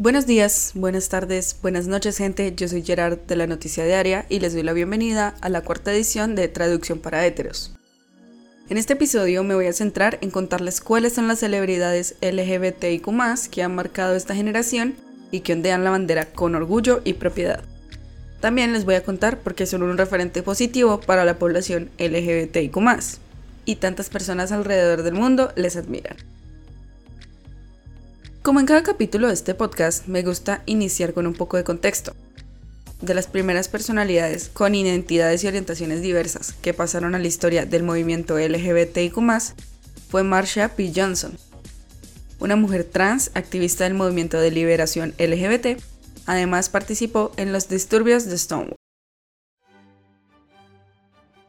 Buenos 0.00 0.26
días, 0.26 0.70
buenas 0.76 1.08
tardes, 1.08 1.56
buenas 1.60 1.88
noches 1.88 2.18
gente, 2.18 2.54
yo 2.54 2.68
soy 2.68 2.84
Gerard 2.84 3.18
de 3.18 3.34
la 3.34 3.48
Noticia 3.48 3.84
Diaria 3.84 4.26
y 4.28 4.38
les 4.38 4.54
doy 4.54 4.62
la 4.62 4.72
bienvenida 4.72 5.34
a 5.40 5.48
la 5.48 5.62
cuarta 5.62 5.92
edición 5.92 6.36
de 6.36 6.46
Traducción 6.46 7.00
para 7.00 7.26
Héteros. 7.26 7.74
En 8.68 8.76
este 8.76 8.92
episodio 8.92 9.42
me 9.42 9.56
voy 9.56 9.66
a 9.66 9.72
centrar 9.72 10.18
en 10.20 10.30
contarles 10.30 10.80
cuáles 10.80 11.14
son 11.14 11.26
las 11.26 11.40
celebridades 11.40 12.14
LGBTIQ 12.20 13.08
que 13.50 13.64
han 13.64 13.74
marcado 13.74 14.14
esta 14.14 14.36
generación 14.36 14.94
y 15.32 15.40
que 15.40 15.54
ondean 15.54 15.82
la 15.82 15.90
bandera 15.90 16.26
con 16.26 16.54
orgullo 16.54 17.00
y 17.02 17.14
propiedad. 17.14 17.64
También 18.38 18.72
les 18.72 18.84
voy 18.84 18.94
a 18.94 19.02
contar 19.02 19.40
por 19.40 19.56
qué 19.56 19.66
son 19.66 19.82
un 19.82 19.98
referente 19.98 20.44
positivo 20.44 21.00
para 21.00 21.24
la 21.24 21.40
población 21.40 21.90
LGBTIQ 21.98 22.76
y 23.64 23.74
tantas 23.74 24.10
personas 24.10 24.52
alrededor 24.52 25.02
del 25.02 25.14
mundo 25.14 25.50
les 25.56 25.74
admiran. 25.74 26.16
Como 28.42 28.60
en 28.60 28.66
cada 28.66 28.82
capítulo 28.82 29.28
de 29.28 29.34
este 29.34 29.54
podcast, 29.54 30.06
me 30.06 30.22
gusta 30.22 30.62
iniciar 30.64 31.12
con 31.12 31.26
un 31.26 31.34
poco 31.34 31.56
de 31.56 31.64
contexto. 31.64 32.14
De 33.02 33.14
las 33.14 33.26
primeras 33.26 33.68
personalidades 33.68 34.48
con 34.48 34.74
identidades 34.74 35.44
y 35.44 35.48
orientaciones 35.48 36.02
diversas 36.02 36.52
que 36.62 36.72
pasaron 36.72 37.14
a 37.14 37.18
la 37.18 37.26
historia 37.26 37.66
del 37.66 37.82
movimiento 37.82 38.38
LGBTIQ, 38.38 39.18
fue 40.08 40.22
Marsha 40.22 40.70
P. 40.74 40.92
Johnson, 40.94 41.36
una 42.40 42.56
mujer 42.56 42.84
trans 42.84 43.30
activista 43.34 43.84
del 43.84 43.94
movimiento 43.94 44.40
de 44.40 44.50
liberación 44.50 45.14
LGBT. 45.18 45.80
Además, 46.26 46.70
participó 46.70 47.32
en 47.36 47.52
los 47.52 47.68
disturbios 47.68 48.24
de 48.26 48.38
Stonewall. 48.38 48.77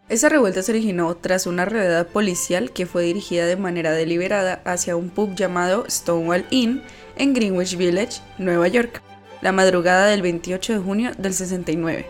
Esa 0.10 0.28
revuelta 0.28 0.64
se 0.64 0.72
originó 0.72 1.16
tras 1.16 1.46
una 1.46 1.66
redada 1.66 2.04
policial 2.04 2.72
que 2.72 2.88
fue 2.88 3.04
dirigida 3.04 3.46
de 3.46 3.56
manera 3.56 3.92
deliberada 3.92 4.60
hacia 4.66 4.96
un 4.96 5.12
pub 5.12 5.36
llamado 5.36 5.86
Stonewall 5.88 6.48
Inn 6.50 6.82
en 7.16 7.36
Greenwich 7.36 7.78
Village, 7.78 8.22
Nueva 8.40 8.68
York, 8.68 9.04
la 9.42 9.52
madrugada 9.52 10.08
del 10.08 10.24
28 10.24 10.74
de 10.74 10.80
junio 10.80 11.12
del 11.20 11.36
69, 11.36 12.08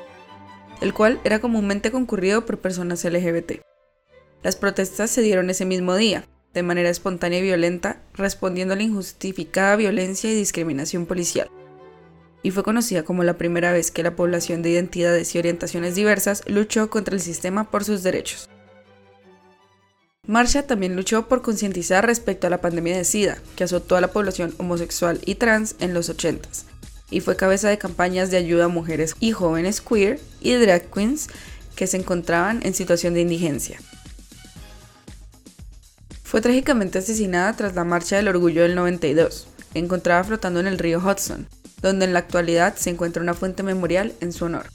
el 0.80 0.94
cual 0.94 1.20
era 1.26 1.40
comúnmente 1.40 1.92
concurrido 1.92 2.46
por 2.46 2.60
personas 2.60 3.04
LGBT. 3.04 3.60
Las 4.44 4.56
protestas 4.56 5.12
se 5.12 5.22
dieron 5.22 5.50
ese 5.50 5.66
mismo 5.66 5.98
día, 5.98 6.24
de 6.54 6.64
manera 6.64 6.90
espontánea 6.90 7.40
y 7.40 7.44
violenta, 7.44 8.02
respondiendo 8.14 8.76
a 8.76 8.78
la 8.78 8.84
injustificada 8.84 9.76
violencia 9.76 10.32
y 10.32 10.36
discriminación 10.36 11.06
policial 11.06 11.50
y 12.42 12.52
fue 12.52 12.64
conocida 12.64 13.04
como 13.04 13.24
la 13.24 13.38
primera 13.38 13.72
vez 13.72 13.92
que 13.92 14.04
la 14.04 14.16
población 14.16 14.62
de 14.62 14.70
identidades 14.70 15.34
y 15.36 15.40
orientaciones 15.40 15.96
diversas 15.96 16.44
luchó 16.48 16.90
contra 16.90 17.16
el 17.16 17.22
sistema 17.22 17.70
por 17.70 17.84
sus 17.84 18.04
derechos. 18.04 18.50
Marsha 20.26 20.64
también 20.64 20.96
luchó 20.96 21.28
por 21.28 21.42
concientizar 21.42 22.06
respecto 22.06 22.46
a 22.46 22.50
la 22.52 22.62
pandemia 22.62 22.96
de 22.96 23.04
SIDA, 23.04 23.40
que 23.56 23.64
azotó 23.64 23.96
a 23.96 24.02
la 24.02 24.12
población 24.12 24.54
homosexual 24.60 25.20
y 25.26 25.36
trans 25.36 25.76
en 25.80 25.94
los 25.94 26.10
80s, 26.10 26.66
y 27.10 27.22
fue 27.22 27.36
cabeza 27.36 27.68
de 27.70 27.80
campañas 27.80 28.30
de 28.30 28.38
ayuda 28.38 28.66
a 28.66 28.68
mujeres 28.70 29.16
y 29.20 29.32
jóvenes 29.32 29.82
queer 29.82 30.20
y 30.40 30.54
drag 30.54 30.92
queens 30.92 31.30
que 31.76 31.88
se 31.88 31.98
encontraban 31.98 32.60
en 32.64 32.76
situación 32.76 33.16
de 33.16 33.22
indigencia. 33.22 33.80
Fue 36.24 36.42
trágicamente 36.42 37.00
asesinada 37.00 37.56
tras 37.56 37.74
la 37.74 37.84
Marcha 37.84 38.18
del 38.18 38.28
Orgullo 38.28 38.62
del 38.62 38.76
92, 38.76 39.48
encontrada 39.74 40.24
flotando 40.24 40.60
en 40.60 40.68
el 40.68 40.78
río 40.78 41.00
Hudson, 41.00 41.48
donde 41.82 42.06
en 42.06 42.14
la 42.14 42.20
actualidad 42.20 42.76
se 42.76 42.90
encuentra 42.90 43.22
una 43.22 43.34
fuente 43.34 43.64
memorial 43.64 44.14
en 44.22 44.34
su 44.34 44.46
honor. 44.46 44.68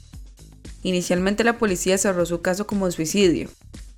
Inicialmente 0.83 1.43
la 1.43 1.57
policía 1.57 1.97
cerró 1.97 2.25
su 2.25 2.41
caso 2.41 2.67
como 2.67 2.91
suicidio, 2.91 3.49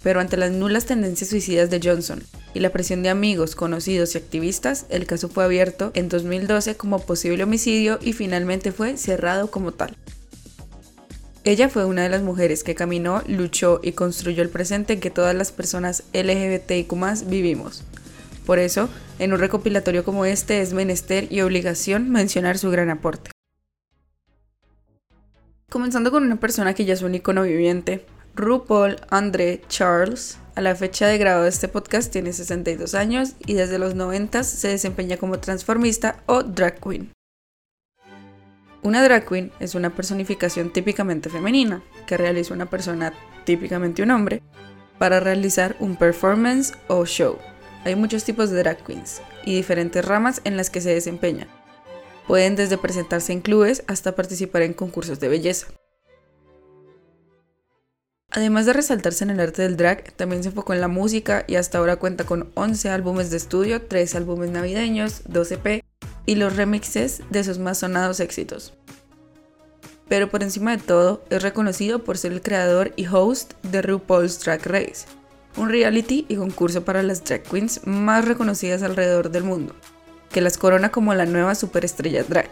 pero 0.04 0.20
ante 0.20 0.38
las 0.38 0.52
nulas 0.52 0.86
tendencias 0.86 1.30
suicidas 1.30 1.70
de 1.70 1.82
Johnson 1.84 2.24
y 2.54 2.60
la 2.60 2.72
presión 2.72 3.04
de 3.04 3.10
amigos, 3.10 3.56
conocidos 3.56 4.16
y 4.16 4.18
activistas, 4.18 4.86
el 4.90 5.06
caso 5.06 5.28
fue 5.28 5.44
abierto 5.44 5.92
en 5.96 6.08
2012 6.10 6.78
como 6.78 7.00
posible 7.06 7.44
homicidio 7.44 8.00
y 8.02 8.14
finalmente 8.14 8.72
fue 8.72 8.98
cerrado 8.98 9.52
como 9.52 9.74
tal. 9.74 9.98
Ella 11.44 11.70
fue 11.70 11.86
una 11.86 12.04
de 12.04 12.10
las 12.10 12.24
mujeres 12.24 12.64
que 12.64 12.76
caminó, 12.76 13.24
luchó 13.26 13.80
y 13.82 13.94
construyó 13.94 14.44
el 14.44 14.50
presente 14.50 14.94
en 14.94 15.00
que 15.00 15.10
todas 15.10 15.34
las 15.34 15.52
personas 15.52 16.04
LGBTIQ 16.14 16.94
vivimos. 17.26 17.84
Por 18.48 18.60
eso, 18.60 18.88
en 19.20 19.34
un 19.34 19.40
recopilatorio 19.40 20.06
como 20.06 20.24
este 20.24 20.62
es 20.62 20.72
menester 20.72 21.28
y 21.30 21.42
obligación 21.42 22.10
mencionar 22.10 22.58
su 22.58 22.72
gran 22.72 22.90
aporte. 22.90 23.30
Comenzando 25.70 26.12
con 26.12 26.24
una 26.24 26.40
persona 26.40 26.74
que 26.74 26.86
ya 26.86 26.94
es 26.94 27.02
un 27.02 27.14
icono 27.14 27.44
viviente, 27.44 28.06
RuPaul 28.36 29.02
André 29.10 29.64
Charles, 29.68 30.40
a 30.56 30.62
la 30.62 30.76
fecha 30.76 31.08
de 31.08 31.18
grado 31.18 31.44
de 31.44 31.50
este 31.50 31.68
podcast 31.68 32.10
tiene 32.10 32.32
62 32.32 32.96
años 32.96 33.34
y 33.46 33.56
desde 33.56 33.80
los 33.80 33.96
90 33.96 34.42
se 34.46 34.70
desempeña 34.70 35.18
como 35.18 35.40
transformista 35.40 36.24
o 36.26 36.42
drag 36.42 36.80
queen. 36.80 37.12
Una 38.82 39.04
drag 39.04 39.28
queen 39.28 39.52
es 39.60 39.76
una 39.76 39.94
personificación 39.94 40.72
típicamente 40.72 41.30
femenina 41.30 41.84
que 42.06 42.16
realiza 42.16 42.54
una 42.54 42.70
persona, 42.70 43.12
típicamente 43.44 44.04
un 44.04 44.12
hombre, 44.12 44.42
para 44.98 45.20
realizar 45.20 45.76
un 45.82 45.98
performance 45.98 46.74
o 46.88 47.06
show. 47.06 47.38
Hay 47.88 47.96
muchos 47.96 48.26
tipos 48.26 48.50
de 48.50 48.58
drag 48.58 48.84
queens 48.84 49.22
y 49.46 49.56
diferentes 49.56 50.04
ramas 50.04 50.42
en 50.44 50.58
las 50.58 50.70
que 50.70 50.82
se 50.82 50.94
desempeñan. 50.94 51.48
Pueden 52.28 52.58
desde 52.58 52.78
presentarse 52.78 53.32
en 53.32 53.40
clubes 53.40 53.86
hasta 53.88 54.14
participar 54.14 54.64
en 54.64 54.74
concursos 54.74 55.22
de 55.22 55.30
belleza. 55.30 55.68
Además 58.30 58.66
de 58.66 58.74
resaltarse 58.74 59.24
en 59.24 59.30
el 59.30 59.40
arte 59.40 59.62
del 59.62 59.78
drag, 59.78 60.12
también 60.12 60.44
se 60.44 60.50
enfocó 60.50 60.74
en 60.74 60.82
la 60.82 60.90
música 60.90 61.46
y 61.48 61.56
hasta 61.56 61.78
ahora 61.78 61.96
cuenta 61.96 62.26
con 62.26 62.52
11 62.56 62.90
álbumes 62.90 63.32
de 63.32 63.38
estudio, 63.38 63.82
3 63.82 64.16
álbumes 64.16 64.52
navideños, 64.52 65.22
2 65.30 65.52
EP 65.54 65.82
y 66.26 66.36
los 66.36 66.58
remixes 66.58 67.22
de 67.30 67.46
sus 67.46 67.58
más 67.58 67.78
sonados 67.78 68.20
éxitos. 68.20 68.74
Pero 70.10 70.30
por 70.30 70.44
encima 70.44 70.76
de 70.76 70.84
todo, 70.84 71.24
es 71.30 71.42
reconocido 71.42 72.04
por 72.04 72.18
ser 72.18 72.34
el 72.34 72.42
creador 72.42 72.92
y 72.98 73.08
host 73.08 73.54
de 73.64 73.82
RuPaul's 73.82 74.44
Drag 74.44 74.66
Race, 74.66 75.06
un 75.58 75.70
reality 75.70 76.26
y 76.30 76.36
concurso 76.36 76.86
para 76.86 77.04
las 77.04 77.24
drag 77.24 77.44
queens 77.44 77.82
más 77.86 78.24
reconocidas 78.24 78.84
alrededor 78.84 79.32
del 79.32 79.44
mundo, 79.44 79.76
que 80.32 80.42
las 80.42 80.58
corona 80.58 80.90
como 80.90 81.14
la 81.14 81.26
nueva 81.26 81.56
superestrella 81.56 82.24
drag. 82.24 82.50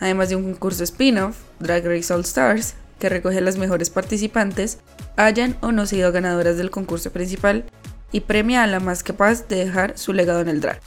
Además 0.00 0.28
de 0.28 0.36
un 0.36 0.44
concurso 0.44 0.84
spin-off, 0.84 1.36
Drag 1.58 1.84
Race 1.84 2.12
All 2.12 2.20
Stars, 2.20 2.74
que 2.98 3.08
recoge 3.08 3.38
a 3.38 3.42
las 3.42 3.58
mejores 3.58 3.90
participantes, 3.90 4.78
hayan 5.16 5.56
o 5.60 5.72
no 5.72 5.86
sido 5.86 6.12
ganadoras 6.12 6.56
del 6.56 6.70
concurso 6.70 7.12
principal 7.12 7.64
y 8.12 8.20
premia 8.20 8.62
a 8.62 8.66
la 8.66 8.80
más 8.80 9.02
capaz 9.02 9.46
de 9.48 9.56
dejar 9.56 9.98
su 9.98 10.12
legado 10.12 10.40
en 10.40 10.48
el 10.48 10.60
drag. 10.60 10.80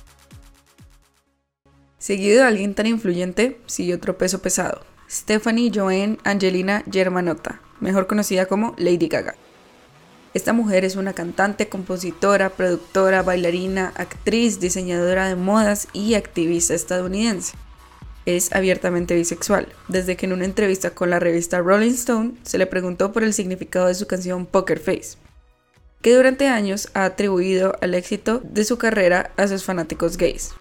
Seguido 1.99 2.41
de 2.41 2.47
alguien 2.47 2.73
tan 2.73 2.87
influyente, 2.87 3.61
sigue 3.67 3.93
otro 3.93 4.17
peso 4.17 4.41
pesado, 4.41 4.81
Stephanie 5.09 5.71
Joanne 5.73 6.17
Angelina 6.23 6.83
Germanotta, 6.89 7.61
mejor 7.79 8.07
conocida 8.07 8.45
como 8.47 8.73
Lady 8.77 9.07
Gaga. 9.07 9.35
Esta 10.33 10.53
mujer 10.53 10.85
es 10.85 10.95
una 10.95 11.11
cantante, 11.11 11.67
compositora, 11.67 12.51
productora, 12.51 13.21
bailarina, 13.21 13.91
actriz, 13.95 14.61
diseñadora 14.61 15.27
de 15.27 15.35
modas 15.35 15.89
y 15.91 16.13
activista 16.13 16.73
estadounidense. 16.73 17.53
Es 18.25 18.53
abiertamente 18.53 19.13
bisexual, 19.13 19.67
desde 19.89 20.15
que 20.15 20.27
en 20.27 20.33
una 20.33 20.45
entrevista 20.45 20.91
con 20.91 21.09
la 21.09 21.19
revista 21.19 21.59
Rolling 21.59 21.91
Stone 21.91 22.33
se 22.43 22.57
le 22.57 22.65
preguntó 22.65 23.11
por 23.11 23.23
el 23.23 23.33
significado 23.33 23.87
de 23.87 23.95
su 23.95 24.07
canción 24.07 24.45
Poker 24.45 24.79
Face, 24.79 25.17
que 26.01 26.15
durante 26.15 26.47
años 26.47 26.89
ha 26.93 27.03
atribuido 27.03 27.75
al 27.81 27.93
éxito 27.93 28.41
de 28.41 28.63
su 28.63 28.77
carrera 28.77 29.31
a 29.35 29.49
sus 29.49 29.65
fanáticos 29.65 30.15
gays. 30.15 30.51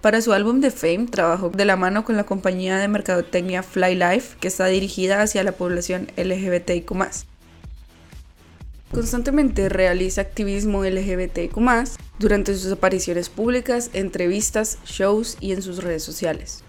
Para 0.00 0.22
su 0.22 0.32
álbum 0.32 0.60
The 0.62 0.70
Fame 0.70 1.08
trabajó 1.10 1.50
de 1.50 1.64
la 1.66 1.76
mano 1.76 2.04
con 2.04 2.16
la 2.16 2.24
compañía 2.24 2.78
de 2.78 2.88
mercadotecnia 2.88 3.62
Fly 3.62 3.94
Life, 3.94 4.36
que 4.40 4.48
está 4.48 4.66
dirigida 4.66 5.20
hacia 5.20 5.44
la 5.44 5.52
población 5.52 6.08
LGBTIQ 6.16 6.92
Constantemente 8.92 9.68
realiza 9.68 10.20
activismo 10.20 10.84
LGBTQ 10.84 11.56
durante 12.18 12.54
sus 12.54 12.70
apariciones 12.72 13.28
públicas, 13.28 13.90
entrevistas, 13.92 14.78
shows 14.84 15.36
y 15.40 15.52
en 15.52 15.62
sus 15.62 15.82
redes 15.82 16.02
sociales. 16.02 16.62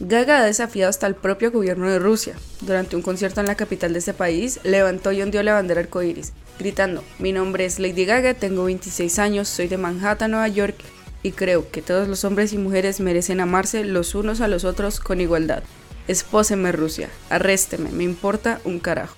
Gaga 0.00 0.38
ha 0.38 0.44
desafiado 0.44 0.90
hasta 0.90 1.08
el 1.08 1.16
propio 1.16 1.50
gobierno 1.50 1.90
de 1.90 1.98
Rusia. 1.98 2.34
Durante 2.60 2.94
un 2.94 3.02
concierto 3.02 3.40
en 3.40 3.46
la 3.46 3.56
capital 3.56 3.92
de 3.92 3.98
ese 3.98 4.14
país, 4.14 4.60
levantó 4.62 5.10
y 5.10 5.22
ondeó 5.22 5.42
la 5.42 5.54
bandera 5.54 5.80
arcoíris, 5.80 6.34
gritando: 6.58 7.02
Mi 7.18 7.32
nombre 7.32 7.64
es 7.64 7.80
Lady 7.80 8.04
Gaga, 8.04 8.34
tengo 8.34 8.64
26 8.64 9.18
años, 9.18 9.48
soy 9.48 9.66
de 9.66 9.76
Manhattan, 9.76 10.30
Nueva 10.30 10.46
York, 10.46 10.76
y 11.24 11.32
creo 11.32 11.68
que 11.70 11.82
todos 11.82 12.06
los 12.06 12.24
hombres 12.24 12.52
y 12.52 12.58
mujeres 12.58 13.00
merecen 13.00 13.40
amarse 13.40 13.82
los 13.84 14.14
unos 14.14 14.40
a 14.40 14.46
los 14.46 14.64
otros 14.64 15.00
con 15.00 15.20
igualdad. 15.20 15.64
Espóseme 16.06 16.70
Rusia, 16.70 17.08
arrésteme, 17.28 17.90
me 17.90 18.04
importa 18.04 18.60
un 18.64 18.78
carajo. 18.78 19.16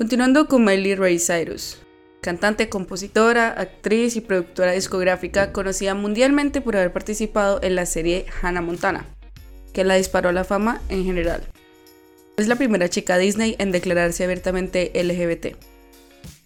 Continuando 0.00 0.48
con 0.48 0.64
Miley 0.64 0.94
Ray 0.94 1.18
Cyrus, 1.18 1.76
cantante, 2.22 2.70
compositora, 2.70 3.48
actriz 3.48 4.16
y 4.16 4.22
productora 4.22 4.72
discográfica 4.72 5.52
conocida 5.52 5.92
mundialmente 5.92 6.62
por 6.62 6.74
haber 6.74 6.90
participado 6.90 7.60
en 7.62 7.74
la 7.74 7.84
serie 7.84 8.24
Hannah 8.40 8.62
Montana, 8.62 9.04
que 9.74 9.84
la 9.84 9.96
disparó 9.96 10.30
a 10.30 10.32
la 10.32 10.44
fama 10.44 10.80
en 10.88 11.04
general. 11.04 11.42
Es 12.38 12.48
la 12.48 12.56
primera 12.56 12.88
chica 12.88 13.18
Disney 13.18 13.56
en 13.58 13.72
declararse 13.72 14.24
abiertamente 14.24 14.90
LGBT. 14.94 15.54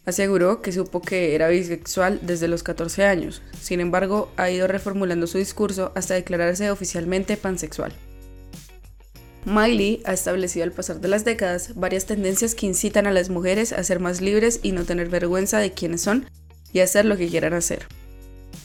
Aseguró 0.05 0.61
que 0.61 0.73
supo 0.73 1.01
que 1.01 1.37
era 1.37 1.47
bisexual 1.47 2.19
desde 2.23 2.49
los 2.49 2.65
14 2.65 3.05
años, 3.05 3.41
sin 3.61 3.79
embargo 3.79 4.33
ha 4.37 4.51
ido 4.51 4.67
reformulando 4.67 5.29
su 5.29 5.39
discurso 5.39 5.93
hasta 5.95 6.15
declararse 6.15 6.73
oficialmente 6.73 7.37
pansexual. 7.37 7.93
Miley 9.45 10.03
ha 10.05 10.13
establecido 10.13 10.65
al 10.65 10.73
pasar 10.73 11.01
de 11.01 11.09
las 11.09 11.25
décadas 11.25 11.75
varias 11.75 12.07
tendencias 12.07 12.55
que 12.55 12.67
incitan 12.67 13.07
a 13.07 13.13
las 13.13 13.29
mujeres 13.29 13.73
a 13.73 13.85
ser 13.85 14.01
más 14.01 14.21
libres 14.21 14.61
y 14.63 14.73
no 14.73 14.85
tener 14.85 15.09
vergüenza 15.09 15.59
de 15.59 15.73
quiénes 15.73 16.01
son 16.01 16.27
y 16.73 16.81
hacer 16.81 17.05
lo 17.05 17.17
que 17.17 17.29
quieran 17.29 17.53
hacer. 17.53 17.87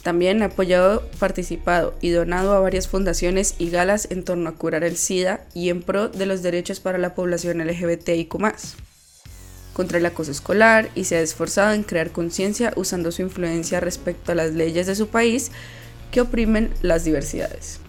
También 0.04 0.42
ha 0.42 0.46
apoyado, 0.46 1.04
participado 1.20 1.94
y 2.00 2.10
donado 2.10 2.54
a 2.54 2.60
varias 2.60 2.88
fundaciones 2.88 3.56
y 3.60 3.70
galas 3.70 4.08
en 4.10 4.24
torno 4.24 4.50
a 4.50 4.56
curar 4.56 4.84
el 4.84 4.96
SIDA 4.96 5.46
y 5.54 5.70
en 5.70 5.84
pro 5.84 6.08
de 6.08 6.26
los 6.26 6.42
derechos 6.42 6.80
para 6.80 6.98
la 6.98 7.14
población 7.14 7.60
LGBTIQ 7.60 8.36
contra 9.74 9.98
el 9.98 10.06
acoso 10.06 10.32
escolar 10.32 10.90
y 10.96 11.06
se 11.06 11.16
ha 11.16 11.22
esforzado 11.22 11.74
en 11.74 11.84
crear 11.84 12.12
conciencia 12.12 12.74
usando 12.76 13.12
su 13.12 13.22
influencia 13.22 13.80
respecto 13.80 14.32
a 14.32 14.36
las 14.36 14.54
leyes 14.54 14.88
de 14.88 14.96
su 14.96 15.08
país 15.08 15.52
que 16.12 16.22
oprimen 16.22 16.74
las 16.82 17.04
diversidades. 17.04 17.80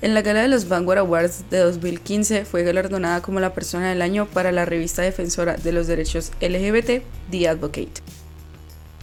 En 0.00 0.14
la 0.14 0.22
gala 0.22 0.42
de 0.42 0.48
los 0.48 0.68
Vanguard 0.68 1.00
Awards 1.00 1.50
de 1.50 1.58
2015 1.58 2.44
fue 2.44 2.62
galardonada 2.62 3.20
como 3.20 3.40
la 3.40 3.52
persona 3.52 3.88
del 3.88 4.00
año 4.00 4.26
para 4.26 4.52
la 4.52 4.64
revista 4.64 5.02
defensora 5.02 5.56
de 5.56 5.72
los 5.72 5.88
derechos 5.88 6.30
LGBT, 6.40 7.02
The 7.32 7.48
Advocate. 7.48 8.00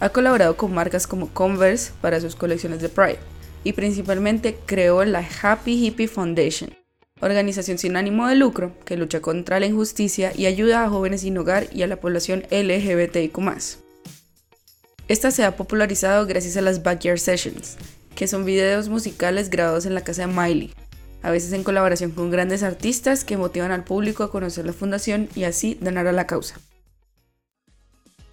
Ha 0.00 0.08
colaborado 0.08 0.56
con 0.56 0.72
marcas 0.72 1.06
como 1.06 1.28
Converse 1.28 1.92
para 2.00 2.18
sus 2.22 2.34
colecciones 2.34 2.80
de 2.80 2.88
Pride 2.88 3.18
y 3.62 3.74
principalmente 3.74 4.56
creó 4.64 5.04
la 5.04 5.22
Happy 5.42 5.86
Hippie 5.86 6.08
Foundation, 6.08 6.70
organización 7.20 7.76
sin 7.76 7.98
ánimo 7.98 8.26
de 8.26 8.36
lucro 8.36 8.72
que 8.86 8.96
lucha 8.96 9.20
contra 9.20 9.60
la 9.60 9.66
injusticia 9.66 10.32
y 10.34 10.46
ayuda 10.46 10.82
a 10.82 10.88
jóvenes 10.88 11.20
sin 11.20 11.36
hogar 11.36 11.66
y 11.74 11.82
a 11.82 11.88
la 11.88 11.96
población 11.96 12.44
LGBTIQ. 12.50 13.38
Esta 15.08 15.30
se 15.30 15.44
ha 15.44 15.56
popularizado 15.56 16.26
gracias 16.26 16.56
a 16.56 16.62
las 16.62 16.82
Backyard 16.82 17.18
Sessions, 17.18 17.76
que 18.14 18.26
son 18.26 18.46
videos 18.46 18.88
musicales 18.88 19.50
grabados 19.50 19.84
en 19.84 19.94
la 19.94 20.00
casa 20.00 20.26
de 20.26 20.32
Miley, 20.32 20.72
a 21.26 21.32
veces 21.32 21.52
en 21.52 21.64
colaboración 21.64 22.12
con 22.12 22.30
grandes 22.30 22.62
artistas 22.62 23.24
que 23.24 23.36
motivan 23.36 23.72
al 23.72 23.82
público 23.82 24.22
a 24.22 24.30
conocer 24.30 24.64
la 24.64 24.72
fundación 24.72 25.28
y 25.34 25.42
así 25.42 25.76
donar 25.80 26.06
a 26.06 26.12
la 26.12 26.28
causa. 26.28 26.60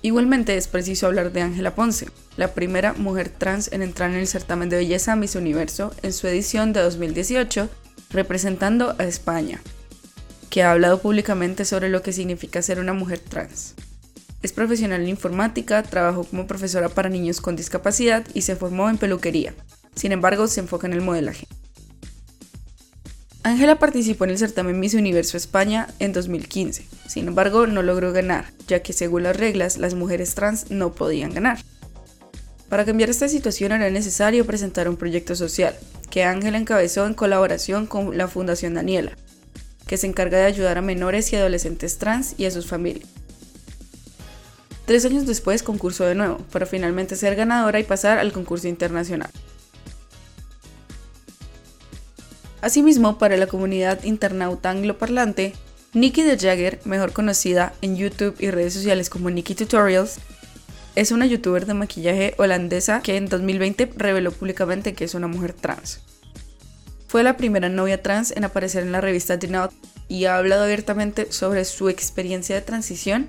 Igualmente 0.04 0.56
es 0.58 0.68
preciso 0.68 1.08
hablar 1.08 1.32
de 1.32 1.42
Ángela 1.42 1.74
Ponce, 1.74 2.10
la 2.38 2.54
primera 2.54 2.94
mujer 2.94 3.30
trans 3.30 3.72
en 3.74 3.82
entrar 3.82 4.12
en 4.12 4.18
el 4.18 4.28
certamen 4.28 4.70
de 4.70 4.78
belleza 4.78 5.16
Miss 5.16 5.34
Universo 5.34 5.92
en 6.04 6.14
su 6.14 6.28
edición 6.28 6.72
de 6.72 6.82
2018, 6.82 7.68
representando 8.12 8.96
a 9.00 9.06
España, 9.06 9.60
que 10.52 10.62
ha 10.62 10.72
hablado 10.72 11.02
públicamente 11.02 11.66
sobre 11.66 11.90
lo 11.90 12.04
que 12.04 12.14
significa 12.14 12.62
ser 12.62 12.80
una 12.80 12.94
mujer 12.94 13.18
trans. 13.18 13.74
Es 14.44 14.54
profesional 14.54 15.02
en 15.02 15.10
informática, 15.10 15.82
trabajó 15.82 16.26
como 16.26 16.46
profesora 16.46 16.90
para 16.90 17.10
niños 17.10 17.42
con 17.42 17.56
discapacidad 17.56 18.24
y 18.36 18.44
se 18.44 18.56
formó 18.56 18.88
en 18.92 19.00
peluquería. 19.00 19.56
Sin 19.96 20.12
embargo, 20.12 20.46
se 20.46 20.60
enfoca 20.60 20.86
en 20.86 20.94
el 20.94 21.02
modelaje. 21.02 21.48
Ángela 23.54 23.78
participó 23.78 24.24
en 24.24 24.32
el 24.32 24.40
certamen 24.40 24.80
Miss 24.80 24.96
Universo 24.96 25.38
España 25.38 25.88
en 26.00 26.12
2015, 26.12 26.88
sin 27.08 27.28
embargo 27.28 27.68
no 27.68 27.84
logró 27.84 28.12
ganar, 28.12 28.46
ya 28.68 28.82
que 28.82 28.94
según 28.94 29.22
las 29.22 29.38
reglas 29.38 29.78
las 29.78 29.94
mujeres 29.94 30.34
trans 30.34 30.72
no 30.72 30.96
podían 30.96 31.36
ganar. 31.36 31.60
Para 32.68 32.84
cambiar 32.84 33.12
esta 33.12 33.30
situación 33.30 33.72
era 33.72 33.92
necesario 33.92 34.48
presentar 34.48 34.90
un 34.90 34.98
proyecto 34.98 35.36
social, 35.36 35.76
que 36.10 36.24
Ángela 36.24 36.58
encabezó 36.58 37.06
en 37.06 37.14
colaboración 37.14 37.86
con 37.86 38.18
la 38.18 38.28
Fundación 38.28 38.74
Daniela, 38.74 39.12
que 39.86 39.98
se 39.98 40.08
encarga 40.08 40.40
de 40.40 40.46
ayudar 40.46 40.80
a 40.80 40.82
menores 40.82 41.32
y 41.32 41.36
adolescentes 41.36 42.00
trans 42.00 42.34
y 42.40 42.46
a 42.46 42.52
sus 42.52 42.66
familias. 42.66 43.08
Tres 44.86 45.06
años 45.06 45.28
después 45.28 45.62
concursó 45.62 46.06
de 46.06 46.16
nuevo, 46.16 46.40
para 46.52 46.66
finalmente 46.66 47.16
ser 47.16 47.36
ganadora 47.36 47.80
y 47.80 47.84
pasar 47.84 48.18
al 48.18 48.34
concurso 48.34 48.68
internacional. 48.68 49.30
Asimismo, 52.64 53.18
para 53.18 53.36
la 53.36 53.48
comunidad 53.48 54.06
internauta 54.06 54.70
angloparlante, 54.70 55.52
Nikki 55.92 56.24
de 56.24 56.38
Jagger, 56.38 56.80
mejor 56.86 57.12
conocida 57.12 57.74
en 57.82 57.98
YouTube 57.98 58.38
y 58.40 58.52
redes 58.52 58.74
sociales 58.74 59.10
como 59.10 59.30
Nikki 59.30 59.54
Tutorials, 59.54 60.16
es 60.96 61.12
una 61.12 61.26
youtuber 61.26 61.66
de 61.66 61.74
maquillaje 61.74 62.36
holandesa 62.38 63.02
que 63.02 63.18
en 63.18 63.28
2020 63.28 63.92
reveló 63.98 64.32
públicamente 64.32 64.94
que 64.94 65.04
es 65.04 65.14
una 65.14 65.28
mujer 65.28 65.52
trans. 65.52 66.00
Fue 67.10 67.22
la 67.22 67.36
primera 67.36 67.68
novia 67.68 68.02
trans 68.02 68.32
en 68.32 68.46
aparecer 68.46 68.84
en 68.84 68.94
la 68.94 69.02
revista 69.02 69.38
The 69.38 69.50
Knot 69.50 69.74
y 70.08 70.24
ha 70.24 70.38
hablado 70.38 70.64
abiertamente 70.64 71.34
sobre 71.34 71.66
su 71.66 71.90
experiencia 71.90 72.56
de 72.56 72.62
transición 72.62 73.28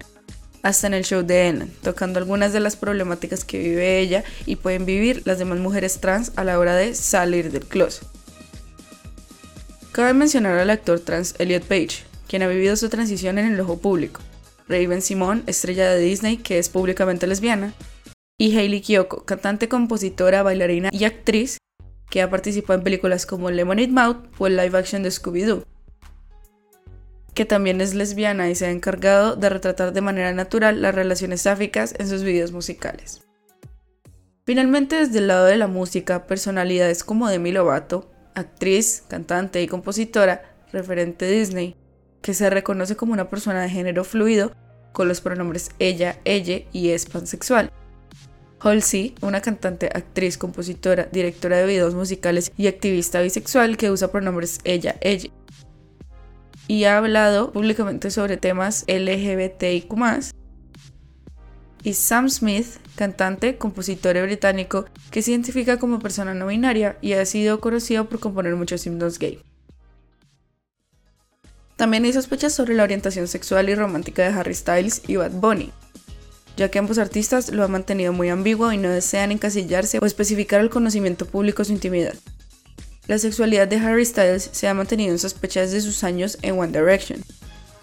hasta 0.63 0.87
en 0.87 0.95
el 0.95 1.05
show 1.05 1.25
de 1.25 1.49
Ellen, 1.49 1.75
tocando 1.83 2.21
algunas 2.21 2.53
de 2.53 2.61
las 2.61 2.77
problemáticas 2.77 3.45
que 3.45 3.59
vive 3.59 3.99
ella 3.99 4.23
y 4.47 4.55
pueden 4.55 4.87
vivir 4.87 5.23
las 5.25 5.41
demás 5.41 5.59
mujeres 5.59 5.99
trans 5.99 6.31
a 6.37 6.45
la 6.45 6.57
hora 6.61 6.77
de 6.77 6.95
salir 6.95 7.51
del 7.51 7.67
closet. 7.67 8.14
Cabe 9.95 10.13
mencionar 10.13 10.59
al 10.59 10.71
actor 10.71 10.99
trans 10.99 11.37
Elliot 11.39 11.63
Page, 11.63 12.03
quien 12.27 12.43
ha 12.43 12.49
vivido 12.49 12.75
su 12.75 12.89
transición 12.89 13.39
en 13.39 13.53
el 13.53 13.61
ojo 13.61 13.79
público, 13.79 14.23
Raven 14.67 15.01
Simone, 15.01 15.45
estrella 15.47 15.89
de 15.89 16.01
Disney 16.01 16.37
que 16.37 16.59
es 16.59 16.69
públicamente 16.69 17.29
lesbiana, 17.29 17.75
y 18.37 18.59
Hailey 18.59 18.81
Kiyoko, 18.81 19.25
cantante, 19.25 19.69
compositora, 19.69 20.43
bailarina 20.43 20.91
y 20.93 21.05
actriz 21.05 21.59
que 22.11 22.23
ha 22.23 22.29
participado 22.29 22.77
en 22.77 22.83
películas 22.83 23.25
como 23.25 23.53
Lemonade 23.53 23.87
Mouth 23.87 24.27
o 24.39 24.49
el 24.49 24.57
live 24.57 24.77
action 24.77 25.05
de 25.05 25.11
Scooby-Doo, 25.11 25.65
que 27.33 27.45
también 27.45 27.81
es 27.81 27.95
lesbiana 27.95 28.51
y 28.51 28.57
se 28.57 28.67
ha 28.67 28.73
encargado 28.73 29.37
de 29.37 29.49
retratar 29.49 29.93
de 29.93 30.01
manera 30.01 30.33
natural 30.33 30.83
las 30.83 30.97
relaciones 30.97 31.43
sáficas 31.43 31.95
en 32.01 32.09
sus 32.09 32.25
videos 32.25 32.51
musicales. 32.51 33.23
Finalmente, 34.45 34.97
desde 34.97 35.21
el 35.21 35.29
lado 35.29 35.45
de 35.45 35.57
la 35.57 35.69
música, 35.69 36.27
personalidades 36.27 37.05
como 37.05 37.29
Demi 37.29 37.53
Lovato, 37.53 38.11
actriz, 38.35 39.05
cantante 39.09 39.63
y 39.63 39.67
compositora, 39.67 40.43
referente 40.73 41.31
Disney, 41.31 41.77
que 42.21 42.35
se 42.35 42.51
reconoce 42.51 42.97
como 42.97 43.13
una 43.13 43.31
persona 43.31 43.63
de 43.63 43.71
género 43.71 44.05
fluido 44.05 44.53
con 44.93 45.09
los 45.09 45.21
pronombres 45.21 45.71
ella, 45.79 46.19
ella 46.25 46.63
y 46.73 46.91
es 46.91 47.07
pansexual. 47.07 47.71
Halsey, 48.61 49.15
una 49.21 49.43
cantante, 49.43 49.91
actriz, 49.93 50.39
compositora, 50.39 51.09
directora 51.13 51.59
de 51.59 51.67
videos 51.67 51.95
musicales 51.95 52.51
y 52.57 52.67
activista 52.67 53.21
bisexual 53.21 53.77
que 53.77 53.91
usa 53.91 54.11
pronombres 54.11 54.61
ella, 54.65 54.97
ella. 55.03 55.31
Y 56.67 56.85
ha 56.85 56.97
hablado 56.97 57.53
públicamente 57.53 58.11
sobre 58.11 58.39
temas 58.39 58.85
LGBTIQ 58.89 59.93
y 61.85 61.93
Sam 61.93 62.31
Smith, 62.31 62.79
cantante, 62.97 63.57
compositor 63.59 64.21
británico 64.23 64.87
que 65.11 65.23
se 65.23 65.31
identifica 65.31 65.79
como 65.79 66.01
persona 66.01 66.35
no 66.35 66.47
binaria 66.47 66.97
y 67.03 67.13
ha 67.13 67.25
sido 67.27 67.61
conocido 67.61 68.09
por 68.09 68.19
componer 68.19 68.57
muchos 68.57 68.85
himnos 68.87 69.19
gay. 69.19 69.41
También 71.77 72.05
hay 72.05 72.13
sospechas 72.13 72.55
sobre 72.55 72.75
la 72.75 72.85
orientación 72.85 73.29
sexual 73.29 73.69
y 73.69 73.75
romántica 73.75 74.23
de 74.23 74.35
Harry 74.35 74.55
Styles 74.55 75.03
y 75.07 75.17
Bad 75.17 75.33
Bunny, 75.33 75.73
ya 76.57 76.71
que 76.71 76.79
ambos 76.79 76.99
artistas 76.99 77.51
lo 77.51 77.65
han 77.65 77.73
mantenido 77.73 78.13
muy 78.13 78.31
ambiguo 78.31 78.73
y 78.73 78.79
no 78.79 78.89
desean 78.89 79.33
encasillarse 79.33 79.99
o 80.01 80.07
especificar 80.07 80.61
al 80.61 80.71
conocimiento 80.71 81.27
público 81.27 81.65
su 81.65 81.73
intimidad. 81.73 82.15
La 83.09 83.19
sexualidad 83.19 83.69
de 83.69 83.77
Harry 83.77 84.07
Styles 84.07 84.49
se 84.53 84.69
ha 84.69 84.73
mantenido 84.73 85.13
en 85.13 85.19
sospecha 85.19 85.61
desde 85.61 85.83
sus 85.83 86.03
años 86.05 86.39
en 86.41 86.59
One 86.59 86.73
Direction, 86.73 87.23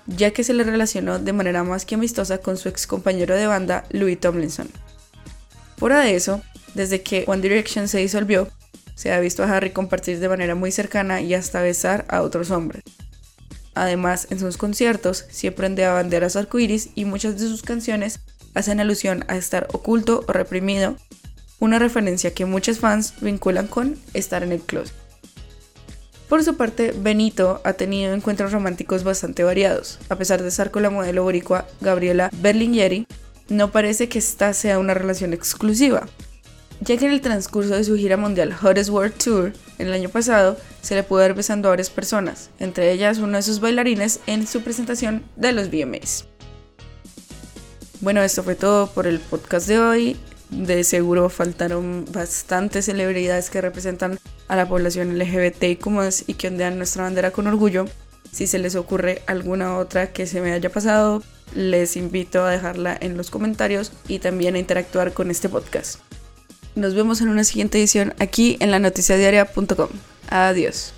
ya 0.08 0.32
que 0.32 0.44
se 0.44 0.54
le 0.54 0.64
relacionó 0.64 1.20
de 1.20 1.34
manera 1.34 1.64
más 1.64 1.86
que 1.86 1.96
amistosa 1.96 2.40
con 2.40 2.58
su 2.58 2.70
ex 2.70 2.88
compañero 2.88 3.36
de 3.36 3.48
banda, 3.48 3.86
Louis 3.92 4.20
Tomlinson. 4.20 4.70
Fuera 5.78 6.00
de 6.02 6.16
eso, 6.16 6.42
desde 6.74 7.02
que 7.02 7.24
One 7.28 7.42
Direction 7.42 7.88
se 7.88 8.00
disolvió, 8.00 8.48
se 8.96 9.12
ha 9.12 9.20
visto 9.20 9.44
a 9.44 9.52
Harry 9.52 9.72
compartir 9.72 10.20
de 10.20 10.30
manera 10.30 10.56
muy 10.56 10.72
cercana 10.72 11.22
y 11.22 11.34
hasta 11.34 11.62
besar 11.62 12.06
a 12.08 12.22
otros 12.22 12.52
hombres. 12.52 12.84
Además, 13.74 14.28
en 14.30 14.40
sus 14.40 14.58
conciertos 14.58 15.26
siempre 15.30 15.66
ondea 15.66 15.94
banderas 15.94 16.36
arcoíris 16.36 16.90
y 16.94 17.06
muchas 17.06 17.40
de 17.40 17.48
sus 17.48 17.64
canciones 17.64 18.20
hacen 18.54 18.80
alusión 18.80 19.24
a 19.28 19.38
estar 19.38 19.68
oculto 19.72 20.26
o 20.28 20.34
reprimido, 20.34 20.98
una 21.60 21.80
referencia 21.80 22.34
que 22.34 22.46
muchos 22.46 22.80
fans 22.80 23.14
vinculan 23.22 23.68
con 23.68 23.98
estar 24.14 24.44
en 24.44 24.52
el 24.52 24.62
closet. 24.62 25.01
Por 26.32 26.46
su 26.46 26.56
parte, 26.56 26.94
Benito 26.98 27.60
ha 27.66 27.74
tenido 27.74 28.14
encuentros 28.14 28.54
románticos 28.54 29.04
bastante 29.04 29.44
variados. 29.44 30.00
A 30.08 30.16
pesar 30.16 30.42
de 30.42 30.48
estar 30.48 30.72
con 30.72 30.82
la 30.82 30.90
modelo 30.90 31.24
boricua 31.24 31.68
Gabriela 31.82 32.30
Berlingeri, 32.40 33.06
no 33.50 33.74
parece 33.74 34.08
que 34.08 34.20
esta 34.20 34.54
sea 34.54 34.80
una 34.80 34.94
relación 34.94 35.34
exclusiva, 35.34 36.08
ya 36.80 36.96
que 36.96 37.06
en 37.06 37.12
el 37.12 37.20
transcurso 37.20 37.76
de 37.76 37.84
su 37.84 37.98
gira 37.98 38.16
mundial 38.16 38.56
Hottest 38.64 38.92
World 38.92 39.14
Tour 39.22 39.52
el 39.78 39.92
año 39.92 40.08
pasado 40.08 40.56
se 40.82 40.96
le 40.96 41.04
pudo 41.04 41.20
ver 41.20 41.34
besando 41.34 41.68
a 41.68 41.72
varias 41.72 41.90
personas, 41.90 42.50
entre 42.60 42.94
ellas 42.94 43.18
uno 43.18 43.36
de 43.36 43.44
sus 43.44 43.60
bailarines 43.60 44.22
en 44.26 44.48
su 44.48 44.62
presentación 44.62 45.26
de 45.36 45.52
los 45.52 45.70
VMAs. 45.70 46.28
Bueno, 48.00 48.22
esto 48.22 48.42
fue 48.42 48.56
todo 48.56 48.88
por 48.88 49.06
el 49.06 49.20
podcast 49.20 49.68
de 49.68 49.80
hoy. 49.80 50.18
De 50.52 50.84
seguro 50.84 51.30
faltaron 51.30 52.06
bastantes 52.12 52.86
celebridades 52.86 53.50
que 53.50 53.62
representan 53.62 54.20
a 54.50 54.56
la 54.58 54.68
población 54.68 55.18
LGBT 55.18 55.80
como 55.80 56.04
es 56.04 56.26
y 56.28 56.34
que 56.34 56.50
ondean 56.50 56.78
nuestra 56.78 57.04
bandera 57.04 57.32
con 57.32 57.48
orgullo. 57.48 57.86
Si 58.32 58.48
se 58.48 58.60
les 58.60 58.76
ocurre 58.76 59.22
alguna 59.28 59.78
otra 59.78 60.12
que 60.12 60.28
se 60.28 60.42
me 60.42 60.52
haya 60.52 60.70
pasado, 60.70 61.24
les 61.56 61.96
invito 61.96 62.44
a 62.44 62.52
dejarla 62.52 62.98
en 63.00 63.18
los 63.18 63.30
comentarios 63.30 63.94
y 64.08 64.20
también 64.20 64.56
a 64.56 64.60
interactuar 64.60 65.14
con 65.14 65.32
este 65.32 65.50
podcast. 65.50 66.00
Nos 66.76 66.96
vemos 66.96 67.22
en 67.22 67.30
una 67.30 67.44
siguiente 67.44 67.80
edición 67.80 68.14
aquí 68.20 68.58
en 68.60 68.72
la 68.72 68.80
lanoticiadiaria.com. 68.80 69.90
Adiós. 70.30 70.94